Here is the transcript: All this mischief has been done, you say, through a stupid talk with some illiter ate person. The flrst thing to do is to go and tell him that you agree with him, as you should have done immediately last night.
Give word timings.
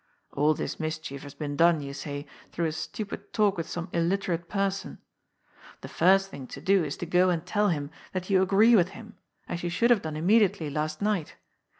All 0.33 0.55
this 0.55 0.79
mischief 0.79 1.21
has 1.21 1.35
been 1.35 1.55
done, 1.55 1.79
you 1.79 1.93
say, 1.93 2.25
through 2.51 2.65
a 2.65 2.71
stupid 2.71 3.31
talk 3.33 3.55
with 3.55 3.69
some 3.69 3.85
illiter 3.93 4.33
ate 4.33 4.49
person. 4.49 4.97
The 5.81 5.87
flrst 5.89 6.25
thing 6.29 6.47
to 6.47 6.59
do 6.59 6.83
is 6.83 6.97
to 6.97 7.05
go 7.05 7.29
and 7.29 7.45
tell 7.45 7.69
him 7.69 7.91
that 8.11 8.27
you 8.27 8.41
agree 8.41 8.75
with 8.75 8.89
him, 8.97 9.19
as 9.47 9.61
you 9.61 9.69
should 9.69 9.91
have 9.91 10.01
done 10.01 10.15
immediately 10.17 10.71
last 10.71 11.03
night. 11.03 11.35